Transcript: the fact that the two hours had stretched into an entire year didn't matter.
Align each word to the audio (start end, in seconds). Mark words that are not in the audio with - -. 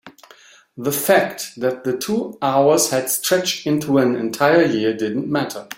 the 0.75 0.91
fact 0.91 1.51
that 1.57 1.83
the 1.83 1.95
two 1.95 2.35
hours 2.41 2.89
had 2.89 3.07
stretched 3.07 3.67
into 3.67 3.99
an 3.99 4.15
entire 4.15 4.63
year 4.63 4.97
didn't 4.97 5.29
matter. 5.29 5.69